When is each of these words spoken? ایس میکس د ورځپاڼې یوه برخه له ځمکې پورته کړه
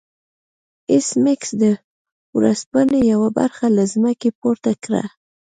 ایس 0.91 1.07
میکس 1.23 1.49
د 1.61 1.63
ورځپاڼې 2.37 3.01
یوه 3.13 3.29
برخه 3.37 3.65
له 3.77 3.83
ځمکې 3.93 4.29
پورته 4.39 4.71
کړه 4.83 5.03